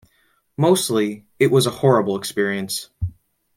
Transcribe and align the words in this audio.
Mostly, 0.57 1.27
it 1.37 1.51
was 1.51 1.67
a 1.67 1.77
horrible 1.83 2.17
experience. 2.17 2.89